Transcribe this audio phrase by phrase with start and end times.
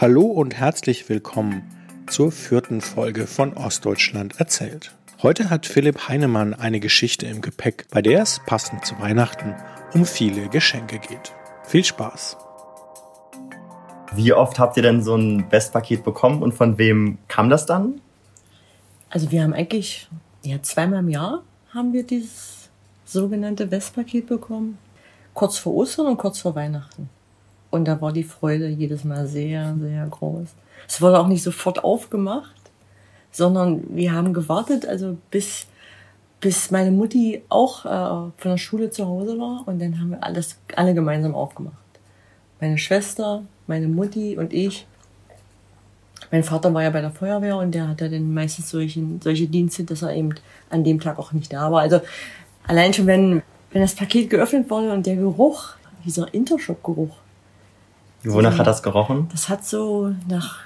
[0.00, 1.64] Hallo und herzlich willkommen
[2.06, 4.94] zur vierten Folge von Ostdeutschland erzählt.
[5.24, 9.56] Heute hat Philipp Heinemann eine Geschichte im Gepäck, bei der es passend zu Weihnachten
[9.94, 11.32] um viele Geschenke geht.
[11.64, 12.36] Viel Spaß!
[14.14, 18.00] Wie oft habt ihr denn so ein Westpaket bekommen und von wem kam das dann?
[19.10, 20.08] Also wir haben eigentlich
[20.44, 21.42] ja, zweimal im Jahr
[21.74, 22.68] haben wir dieses
[23.04, 24.78] sogenannte Westpaket bekommen.
[25.34, 27.10] Kurz vor Ostern und kurz vor Weihnachten.
[27.70, 30.48] Und da war die Freude jedes Mal sehr, sehr groß.
[30.86, 32.54] Es wurde auch nicht sofort aufgemacht,
[33.30, 35.66] sondern wir haben gewartet, also bis,
[36.40, 40.24] bis meine Mutti auch äh, von der Schule zu Hause war und dann haben wir
[40.24, 41.76] alles alle gemeinsam aufgemacht.
[42.60, 44.86] Meine Schwester, meine Mutti und ich.
[46.30, 49.84] Mein Vater war ja bei der Feuerwehr und der hatte dann meistens solchen, solche Dienste,
[49.84, 50.34] dass er eben
[50.68, 51.80] an dem Tag auch nicht da war.
[51.82, 52.00] Also
[52.66, 57.16] allein schon, wenn, wenn das Paket geöffnet wurde und der Geruch, dieser Intershop-Geruch,
[58.24, 59.28] Wonach so, hat das gerochen?
[59.30, 60.60] Das hat so nach,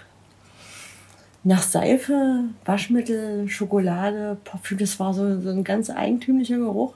[1.45, 4.78] nach Seife, Waschmittel, Schokolade, Parfüm.
[4.78, 6.94] Das war so, so ein ganz eigentümlicher Geruch,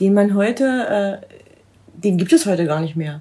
[0.00, 1.36] den man heute, äh,
[1.94, 3.20] den gibt es heute gar nicht mehr.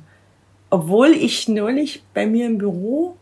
[0.69, 3.17] Obwohl ich neulich bei mir im Büro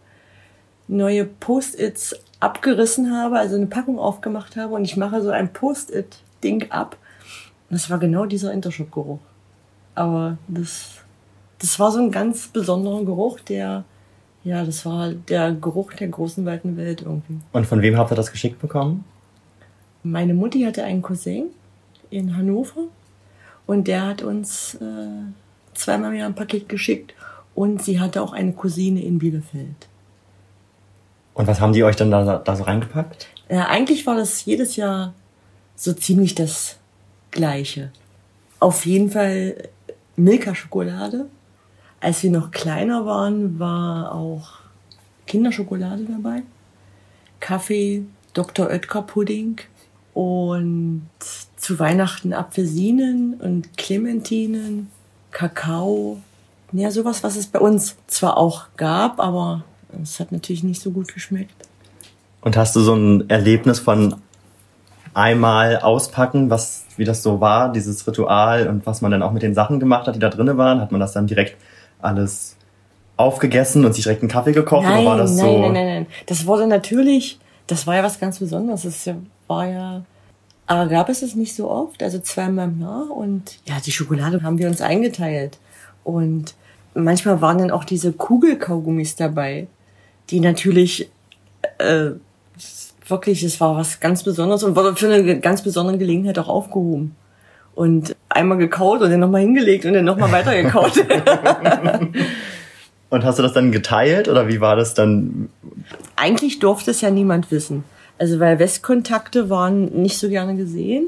[0.88, 6.72] neue Post-its abgerissen habe, also eine Packung aufgemacht habe und ich mache so ein Post-it-Ding
[6.72, 6.98] ab.
[7.70, 9.20] Das war genau dieser Intershop-Geruch.
[9.96, 11.05] Aber das
[11.60, 13.84] das war so ein ganz besonderer Geruch, der,
[14.44, 17.40] ja, das war der Geruch der großen, weiten Welt irgendwie.
[17.54, 19.06] Und von wem habt ihr das geschickt bekommen?
[20.04, 21.46] Meine Mutti hatte einen Cousin
[22.10, 22.84] in Hannover
[23.66, 25.08] und der hat uns äh,
[25.74, 27.14] zweimal im Jahr ein Paket geschickt
[27.56, 29.88] und sie hatte auch eine Cousine in Bielefeld.
[31.34, 33.28] Und was haben die euch dann da, da so reingepackt?
[33.50, 35.14] Ja, eigentlich war das jedes Jahr
[35.76, 36.78] so ziemlich das
[37.32, 37.92] Gleiche.
[38.60, 39.56] Auf jeden Fall
[40.16, 41.26] Milka-Schokolade
[42.00, 44.60] als wir noch kleiner waren, war auch
[45.28, 46.44] Kinderschokolade dabei,
[47.40, 48.68] Kaffee, Dr.
[48.68, 49.60] Oetker Pudding
[50.14, 51.08] und
[51.58, 54.90] zu Weihnachten Apfelsinen und Clementinen,
[55.32, 56.20] Kakao.
[56.72, 59.64] Ja, sowas, was es bei uns zwar auch gab, aber
[60.02, 61.56] es hat natürlich nicht so gut geschmeckt.
[62.42, 64.16] Und hast du so ein Erlebnis von
[65.14, 69.42] einmal auspacken, was, wie das so war, dieses Ritual und was man dann auch mit
[69.42, 70.82] den Sachen gemacht hat, die da drinnen waren?
[70.82, 71.58] Hat man das dann direkt
[72.06, 72.56] alles
[73.18, 74.84] aufgegessen und sich direkt einen Kaffee gekocht?
[74.84, 75.60] Nein, oder war das nein, so?
[75.62, 76.08] nein, nein, nein.
[76.26, 78.84] Das wurde natürlich, das war ja was ganz Besonderes.
[78.84, 79.10] Das
[79.48, 80.04] war ja,
[80.68, 83.10] aber gab es es nicht so oft, also zweimal im Jahr.
[83.12, 85.58] Und ja, die Schokolade haben wir uns eingeteilt.
[86.04, 86.56] Und
[86.94, 89.68] manchmal waren dann auch diese Kugelkaugummis dabei,
[90.30, 91.10] die natürlich
[91.78, 92.12] äh,
[93.08, 97.16] wirklich, es war was ganz Besonderes und wurde für eine ganz besondere Gelegenheit auch aufgehoben
[97.76, 100.94] und einmal gekaut und dann nochmal hingelegt und dann nochmal weiter gekaut.
[103.10, 105.50] und hast du das dann geteilt oder wie war das dann?
[106.16, 107.84] Eigentlich durfte es ja niemand wissen.
[108.18, 111.08] Also weil Westkontakte waren nicht so gerne gesehen.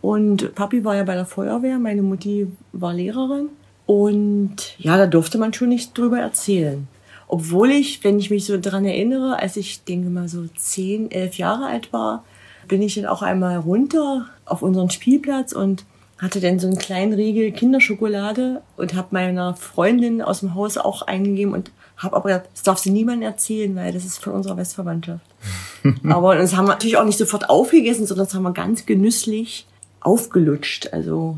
[0.00, 3.48] Und Papi war ja bei der Feuerwehr, meine Mutti war Lehrerin.
[3.86, 6.88] Und ja, da durfte man schon nicht drüber erzählen.
[7.26, 11.36] Obwohl ich, wenn ich mich so dran erinnere, als ich denke mal so zehn, elf
[11.36, 12.24] Jahre alt war,
[12.68, 15.84] bin ich dann auch einmal runter auf unseren Spielplatz und
[16.24, 21.02] hatte dann so einen kleinen Riegel Kinderschokolade und habe meiner Freundin aus dem Haus auch
[21.02, 24.56] eingegeben und habe aber gesagt, das darf sie niemandem erzählen, weil das ist von unserer
[24.56, 25.24] Westverwandtschaft.
[26.08, 29.66] aber das haben wir natürlich auch nicht sofort aufgegessen, sondern das haben wir ganz genüsslich
[30.00, 30.92] aufgelutscht.
[30.92, 31.36] Also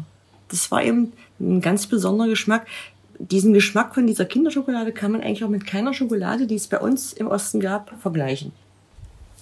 [0.49, 2.67] das war eben ein ganz besonderer Geschmack.
[3.19, 6.79] Diesen Geschmack von dieser Kinderschokolade kann man eigentlich auch mit keiner Schokolade, die es bei
[6.79, 8.53] uns im Osten gab, vergleichen.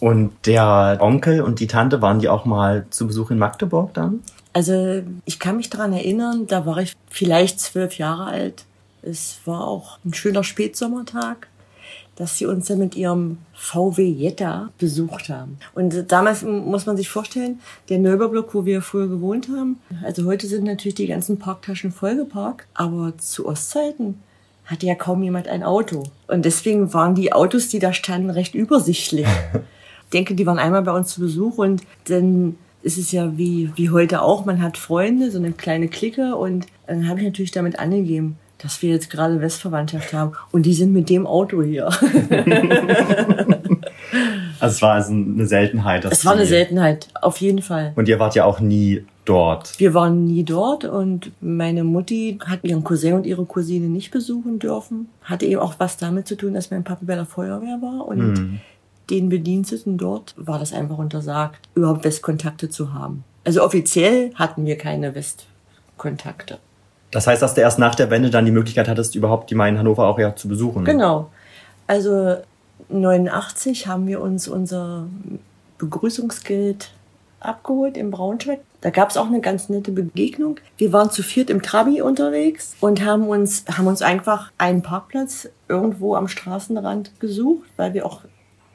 [0.01, 4.21] Und der Onkel und die Tante, waren die auch mal zu Besuch in Magdeburg dann?
[4.53, 8.65] Also ich kann mich daran erinnern, da war ich vielleicht zwölf Jahre alt.
[9.03, 11.49] Es war auch ein schöner Spätsommertag,
[12.17, 15.59] dass sie uns dann mit ihrem VW Jetta besucht haben.
[15.75, 20.47] Und damals muss man sich vorstellen, der Neubau-Block, wo wir früher gewohnt haben, also heute
[20.47, 24.21] sind natürlich die ganzen Parktaschen vollgeparkt, aber zu Ostzeiten
[24.67, 26.05] hatte ja kaum jemand ein Auto.
[26.27, 29.27] Und deswegen waren die Autos, die da standen, recht übersichtlich.
[30.05, 33.71] ich denke, die waren einmal bei uns zu Besuch und dann ist es ja wie,
[33.77, 37.51] wie heute auch, man hat Freunde, so eine kleine Clique und dann habe ich natürlich
[37.51, 41.87] damit angegeben, dass wir jetzt gerade Westverwandtschaft haben und die sind mit dem Auto hier.
[44.61, 46.05] also es war also eine Seltenheit.
[46.05, 47.93] es war eine Seltenheit, auf jeden Fall.
[47.97, 49.81] Und ihr wart ja auch nie dort.
[49.81, 54.59] Wir waren nie dort und meine Mutti hat ihren Cousin und ihre Cousine nicht besuchen
[54.59, 55.09] dürfen.
[55.23, 58.39] Hatte eben auch was damit zu tun, dass mein Papa bei der Feuerwehr war und
[58.39, 58.61] hm
[59.11, 63.25] den Bediensteten dort war das einfach untersagt, überhaupt Westkontakte zu haben.
[63.45, 66.59] Also offiziell hatten wir keine Westkontakte.
[67.11, 69.79] Das heißt, dass du erst nach der Wende dann die Möglichkeit hattest, überhaupt die Main
[69.79, 70.85] Hannover auch ja zu besuchen.
[70.85, 71.31] Genau.
[71.87, 72.39] Also
[72.89, 75.07] 89 haben wir uns unser
[75.79, 76.91] Begrüßungsgeld
[77.41, 78.61] abgeholt in Braunschweig.
[78.81, 80.57] Da gab es auch eine ganz nette Begegnung.
[80.77, 85.49] Wir waren zu viert im Trabi unterwegs und haben uns, haben uns einfach einen Parkplatz
[85.69, 88.23] irgendwo am Straßenrand gesucht, weil wir auch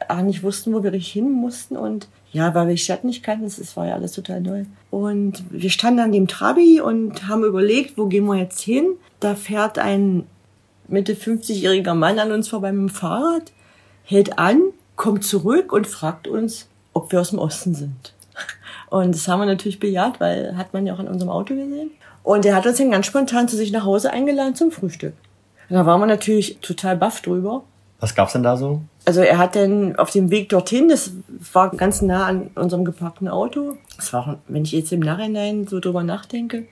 [0.09, 3.45] auch nicht wussten, wo wir hin mussten und ja, weil wir die Stadt nicht kannten,
[3.45, 4.65] es war ja alles total neu.
[4.91, 8.93] Und wir standen an dem Trabi und haben überlegt, wo gehen wir jetzt hin?
[9.19, 10.25] Da fährt ein
[10.87, 13.51] Mitte 50-jähriger Mann an uns vorbei mit dem Fahrrad,
[14.03, 14.61] hält an,
[14.95, 18.13] kommt zurück und fragt uns, ob wir aus dem Osten sind.
[18.89, 21.91] Und das haben wir natürlich bejaht, weil hat man ja auch an unserem Auto gesehen.
[22.23, 25.13] Und er hat uns dann ganz spontan zu sich nach Hause eingeladen zum Frühstück.
[25.69, 27.63] Und da waren wir natürlich total baff drüber.
[27.99, 28.81] Was gab's denn da so?
[29.09, 31.13] Also er hat dann auf dem Weg dorthin, das
[31.51, 33.75] war ganz nah an unserem geparkten Auto.
[33.95, 36.67] Das war, wenn ich jetzt im Nachhinein so drüber nachdenke,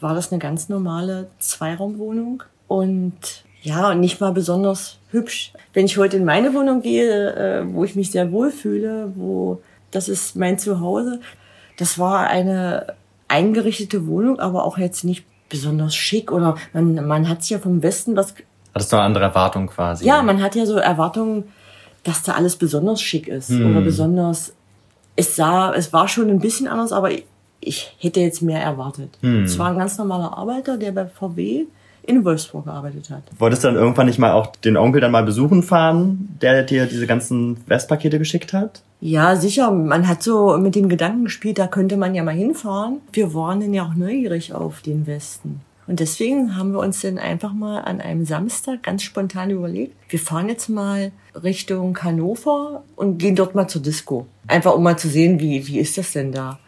[0.00, 5.52] war das eine ganz normale Zweiraumwohnung und ja, und nicht mal besonders hübsch.
[5.74, 9.60] Wenn ich heute in meine Wohnung gehe, äh, wo ich mich sehr wohl fühle, wo
[9.90, 11.20] das ist mein Zuhause,
[11.76, 12.94] das war eine
[13.28, 17.82] eingerichtete Wohnung, aber auch jetzt nicht besonders schick oder man, man hat sich ja vom
[17.82, 18.34] Westen was
[18.74, 20.06] Hattest du eine andere Erwartung quasi?
[20.06, 21.44] Ja, man hat ja so Erwartungen,
[22.08, 23.70] dass da alles besonders schick ist Hm.
[23.70, 24.52] oder besonders.
[25.16, 27.10] Es sah, es war schon ein bisschen anders, aber
[27.60, 29.10] ich hätte jetzt mehr erwartet.
[29.20, 29.44] Hm.
[29.44, 31.66] Es war ein ganz normaler Arbeiter, der bei VW
[32.04, 33.22] in Wolfsburg gearbeitet hat.
[33.38, 36.86] Wolltest du dann irgendwann nicht mal auch den Onkel dann mal besuchen fahren, der dir
[36.86, 38.80] diese ganzen Westpakete geschickt hat?
[39.00, 39.70] Ja, sicher.
[39.70, 42.98] Man hat so mit dem Gedanken gespielt, da könnte man ja mal hinfahren.
[43.12, 45.60] Wir waren dann ja auch neugierig auf den Westen.
[45.88, 50.18] Und deswegen haben wir uns dann einfach mal an einem Samstag ganz spontan überlegt, wir
[50.18, 51.12] fahren jetzt mal
[51.42, 54.26] Richtung Hannover und gehen dort mal zur Disco.
[54.46, 56.58] Einfach um mal zu sehen, wie, wie ist das denn da?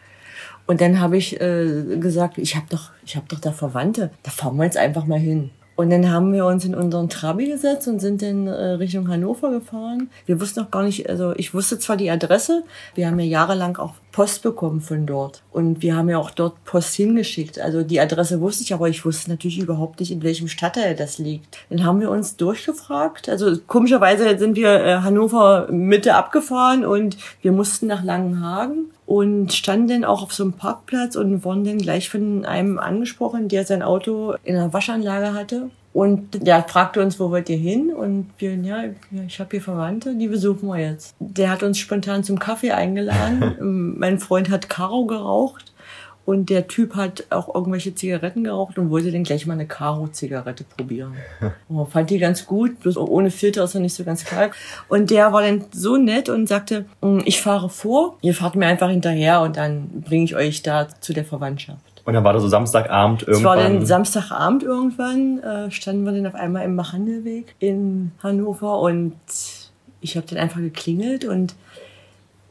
[0.65, 4.31] Und dann habe ich äh, gesagt, ich habe doch, ich habe doch da Verwandte, da
[4.31, 5.51] fahren wir jetzt einfach mal hin.
[5.75, 9.51] Und dann haben wir uns in unseren Trabi gesetzt und sind dann äh, Richtung Hannover
[9.51, 10.09] gefahren.
[10.25, 12.63] Wir wussten noch gar nicht, also ich wusste zwar die Adresse,
[12.95, 15.41] wir haben ja jahrelang auch Post bekommen von dort.
[15.51, 17.59] Und wir haben ja auch dort Post hingeschickt.
[17.59, 21.17] Also die Adresse wusste ich, aber ich wusste natürlich überhaupt nicht, in welchem Stadtteil das
[21.17, 21.57] liegt.
[21.69, 23.29] Dann haben wir uns durchgefragt.
[23.29, 29.87] Also komischerweise sind wir äh, Hannover Mitte abgefahren und wir mussten nach Langenhagen und standen
[29.87, 33.81] dann auch auf so einem Parkplatz und wurden dann gleich von einem angesprochen, der sein
[33.81, 35.69] Auto in einer Waschanlage hatte.
[35.93, 37.93] Und der fragte uns, wo wollt ihr hin?
[37.93, 38.83] Und wir, ja,
[39.27, 41.15] ich habe hier Verwandte, die besuchen wir jetzt.
[41.19, 43.95] Der hat uns spontan zum Kaffee eingeladen.
[43.99, 45.71] Mein Freund hat Karo geraucht
[46.25, 50.63] und der Typ hat auch irgendwelche Zigaretten geraucht und wollte dann gleich mal eine Karo-Zigarette
[50.63, 51.15] probieren.
[51.69, 54.51] Oh, fand die ganz gut, bloß ohne Filter ist er nicht so ganz klar.
[54.89, 58.67] Und der war dann so nett und sagte, "Mm, ich fahre vor, ihr fahrt mir
[58.67, 61.90] einfach hinterher und dann bringe ich euch da zu der Verwandtschaft.
[62.05, 63.79] Und dann war das so Samstagabend Es war irgendwann.
[63.79, 69.13] dann Samstagabend irgendwann, äh, standen wir dann auf einmal im Machandelweg in Hannover und
[70.01, 71.55] ich habe dann einfach geklingelt und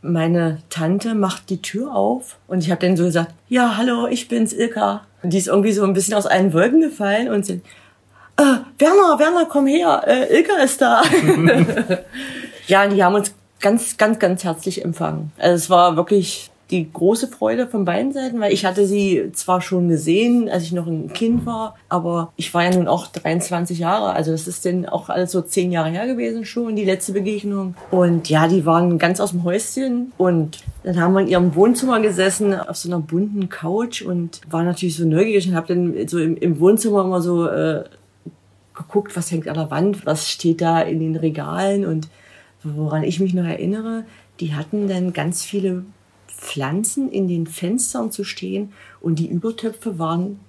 [0.02, 4.29] meine Tante macht die Tür auf und ich habe dann so gesagt, ja, hallo, ich
[4.29, 5.02] bin's, Ilka.
[5.23, 7.61] Und die ist irgendwie so ein bisschen aus allen Wolken gefallen und sie,
[8.37, 11.02] äh, Werner, Werner, komm her, äh, Ilka ist da.
[12.69, 15.32] ja, und die haben uns ganz, ganz, ganz herzlich empfangen.
[15.38, 19.61] Also es war wirklich die große Freude von beiden Seiten, weil ich hatte sie zwar
[19.61, 23.78] schon gesehen, als ich noch ein Kind war, aber ich war ja nun auch 23
[23.78, 27.12] Jahre, also das ist dann auch alles so zehn Jahre her gewesen schon, die letzte
[27.12, 27.75] Begegnung.
[27.90, 32.00] Und ja, die waren ganz aus dem Häuschen und dann haben wir in ihrem Wohnzimmer
[32.00, 36.18] gesessen, auf so einer bunten Couch und war natürlich so neugierig und habe dann so
[36.18, 37.85] im, im Wohnzimmer immer so äh,
[38.75, 42.09] geguckt, was hängt an der Wand, was steht da in den Regalen und
[42.62, 44.04] woran ich mich noch erinnere,
[44.40, 45.85] die hatten dann ganz viele
[46.37, 50.40] Pflanzen in den Fenstern zu stehen und die Übertöpfe waren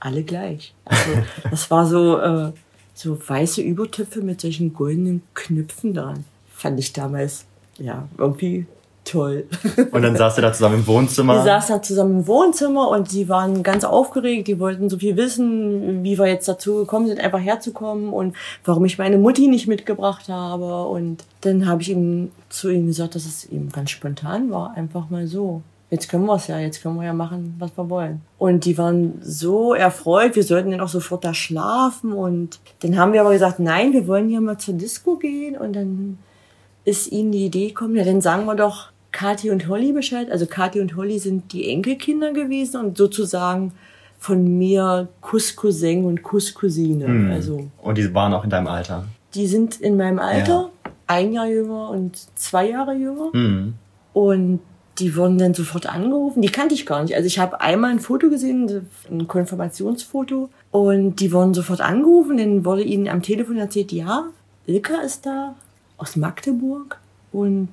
[0.00, 0.74] alle gleich.
[0.84, 1.10] Also
[1.50, 2.52] das war so, äh,
[2.94, 6.24] so weiße Übertöpfe mit solchen goldenen Knöpfen dran.
[6.52, 7.44] Fand ich damals,
[7.78, 8.66] ja, irgendwie
[9.12, 9.44] toll.
[9.92, 11.34] Und dann saß ihr da zusammen im Wohnzimmer.
[11.34, 14.48] Wir saßen da zusammen im Wohnzimmer und die waren ganz aufgeregt.
[14.48, 18.84] Die wollten so viel wissen, wie wir jetzt dazu gekommen sind, einfach herzukommen und warum
[18.84, 20.86] ich meine Mutti nicht mitgebracht habe.
[20.86, 25.10] Und dann habe ich ihm zu ihm gesagt, dass es ihm ganz spontan war, einfach
[25.10, 25.62] mal so.
[25.90, 28.22] Jetzt können wir es ja, jetzt können wir ja machen, was wir wollen.
[28.38, 32.14] Und die waren so erfreut, wir sollten dann auch sofort da schlafen.
[32.14, 35.54] Und dann haben wir aber gesagt, nein, wir wollen hier mal zur Disco gehen.
[35.54, 36.16] Und dann
[36.86, 40.30] ist ihnen die Idee gekommen, ja, dann sagen wir doch Kathi und Holly Bescheid.
[40.30, 43.72] Also Kathi und Holly sind die Enkelkinder gewesen und sozusagen
[44.18, 47.06] von mir Kusscousin und Kusscousine.
[47.06, 47.30] Hm.
[47.30, 49.04] Also Und die waren auch in deinem Alter.
[49.34, 50.70] die sind in meinem Alter,
[51.06, 53.32] ein Jahr jünger und zwei Jahre jünger.
[53.32, 53.74] Hm.
[54.12, 54.60] Und
[54.98, 56.42] die wurden dann sofort angerufen.
[56.42, 57.14] Die kannte ich gar nicht.
[57.16, 60.50] Also ich habe einmal ein Foto gesehen, ein Konfirmationsfoto.
[60.70, 62.36] Und die wurden sofort angerufen.
[62.36, 64.26] Dann wurde ihnen am Telefon erzählt, ja,
[64.66, 65.54] Ilka ist da.
[65.96, 66.98] aus Magdeburg
[67.32, 67.68] und,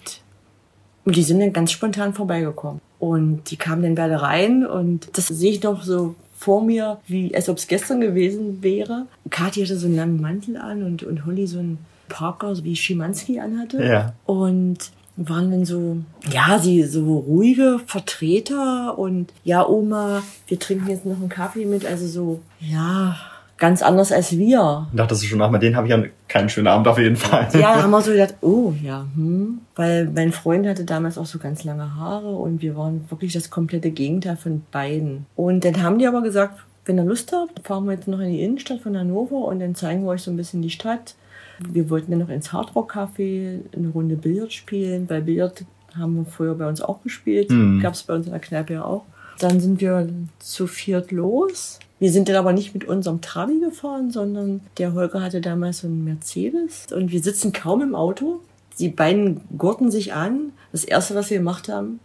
[1.09, 2.81] und die sind dann ganz spontan vorbeigekommen.
[2.99, 7.33] Und die kamen dann beide rein und das sehe ich noch so vor mir, wie
[7.33, 9.07] als ob es gestern gewesen wäre.
[9.31, 12.75] Kathi hatte so einen langen Mantel an und, und Holly so einen Parker, so wie
[12.75, 13.83] Schimanski anhatte.
[13.83, 14.13] Ja.
[14.27, 15.97] Und waren dann so,
[16.31, 21.87] ja, sie so ruhige Vertreter und ja, Oma, wir trinken jetzt noch einen Kaffee mit,
[21.87, 23.17] also so, ja,
[23.59, 24.87] ganz anders als wir.
[24.93, 27.47] Dachtest du schon, ach, mit denen habe ich ja keinen schönen Abend auf jeden Fall.
[27.53, 29.59] Ja, haben wir so gedacht, oh ja, hm.
[29.75, 33.49] Weil mein Freund hatte damals auch so ganz lange Haare und wir waren wirklich das
[33.49, 35.25] komplette Gegenteil von beiden.
[35.35, 38.31] Und dann haben die aber gesagt, wenn ihr Lust habt, fahren wir jetzt noch in
[38.31, 41.15] die Innenstadt von Hannover und dann zeigen wir euch so ein bisschen die Stadt.
[41.59, 45.65] Wir wollten dann noch ins Hardrock Café eine Runde Billard spielen, weil Billard
[45.97, 47.49] haben wir früher bei uns auch gespielt.
[47.49, 47.81] Mhm.
[47.81, 49.03] Gab es bei uns in der Kneipe ja auch.
[49.39, 50.07] Dann sind wir
[50.39, 51.79] zu viert los.
[51.99, 55.87] Wir sind dann aber nicht mit unserem Trabi gefahren, sondern der Holger hatte damals so
[55.87, 58.39] einen Mercedes und wir sitzen kaum im Auto.
[58.79, 60.53] Die beiden gurten sich an.
[60.71, 61.99] Das erste, was wir gemacht haben,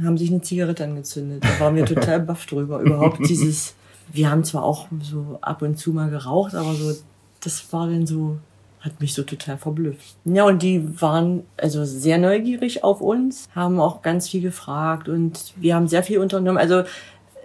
[0.00, 1.42] haben sich eine Zigarette angezündet.
[1.42, 2.80] Da waren wir total baff drüber.
[2.80, 3.74] Überhaupt dieses,
[4.12, 6.94] wir haben zwar auch so ab und zu mal geraucht, aber so,
[7.40, 8.36] das war dann so,
[8.80, 10.14] hat mich so total verblüfft.
[10.24, 15.54] Ja, und die waren also sehr neugierig auf uns, haben auch ganz viel gefragt und
[15.56, 16.58] wir haben sehr viel unternommen.
[16.58, 16.84] Also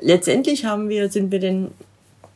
[0.01, 1.71] letztendlich haben wir, sind wir denn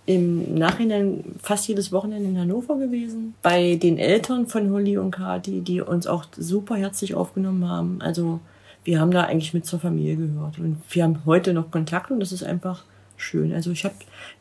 [0.09, 3.35] im Nachhinein fast jedes Wochenende in Hannover gewesen.
[3.43, 7.99] Bei den Eltern von Holly und Kati, die uns auch super herzlich aufgenommen haben.
[8.01, 8.39] Also
[8.83, 10.57] wir haben da eigentlich mit zur Familie gehört.
[10.57, 12.85] Und wir haben heute noch Kontakt und das ist einfach
[13.17, 13.53] schön.
[13.53, 13.93] Also ich habe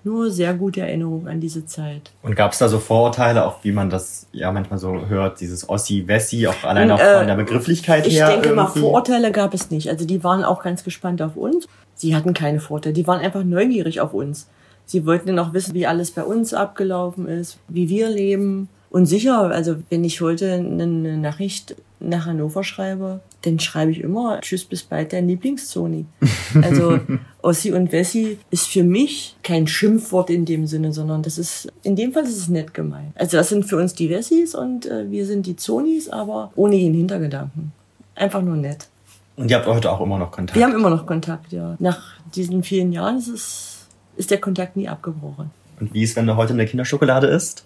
[0.05, 2.13] nur sehr gute Erinnerungen an diese Zeit.
[2.23, 5.69] Und gab es da so Vorurteile, auch wie man das ja manchmal so hört, dieses
[5.69, 8.31] Ossi-Wessi, auch allein auch Äh, von der Begrifflichkeit Ich her?
[8.31, 8.81] denke mal, irgendwie?
[8.81, 9.91] Vorurteile gab es nicht.
[9.91, 11.69] Also die waren auch ganz gespannt auf uns.
[11.95, 14.49] Sie hatten keine Vorurteile, die waren einfach neugierig auf uns.
[14.89, 18.71] Sie wollten dann auch wissen, wie alles bei uns abgelaufen ist, wie wir leben.
[18.89, 24.41] Und sicher, also wenn ich heute eine Nachricht nach Hannover schreibe, dann schreibe ich immer
[24.41, 26.07] Tschüss, bis bald, dein Lieblingszoni.
[26.63, 26.99] Also
[27.43, 31.95] Ossi und Wessi ist für mich kein Schimpfwort in dem Sinne, sondern das ist, in
[31.95, 33.13] dem Fall ist es nett gemeint.
[33.17, 36.77] Also das sind für uns die Wessis und äh, wir sind die Zonis, aber ohne
[36.77, 37.73] jeden Hintergedanken.
[38.15, 38.89] Einfach nur nett.
[39.37, 40.59] Und ihr habt heute auch immer noch Kontakt.
[40.59, 41.77] Wir haben immer noch Kontakt, ja.
[41.79, 43.78] Nach diesen vielen Jahren ist es,
[44.19, 45.51] ist der Kontakt nie abgebrochen.
[45.81, 47.65] Und wie ist, wenn du heute eine Kinderschokolade isst?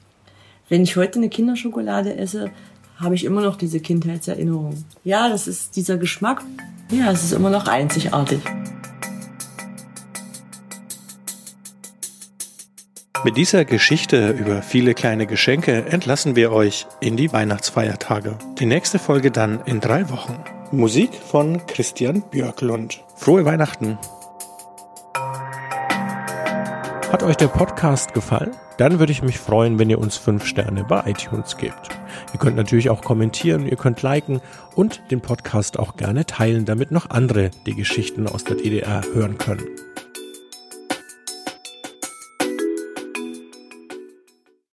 [0.68, 2.50] Wenn ich heute eine Kinderschokolade esse,
[2.96, 4.84] habe ich immer noch diese Kindheitserinnerung.
[5.02, 6.42] Ja, das ist dieser Geschmack.
[6.90, 8.40] Ja, es ist immer noch einzigartig.
[13.24, 18.36] Mit dieser Geschichte über viele kleine Geschenke entlassen wir euch in die Weihnachtsfeiertage.
[18.58, 20.36] Die nächste Folge dann in drei Wochen.
[20.72, 23.00] Musik von Christian Björklund.
[23.16, 23.98] Frohe Weihnachten!
[27.12, 28.52] Hat euch der Podcast gefallen?
[28.78, 31.90] Dann würde ich mich freuen, wenn ihr uns fünf Sterne bei iTunes gebt.
[32.32, 34.40] Ihr könnt natürlich auch kommentieren, ihr könnt liken
[34.76, 39.36] und den Podcast auch gerne teilen, damit noch andere die Geschichten aus der DDR hören
[39.36, 39.66] können.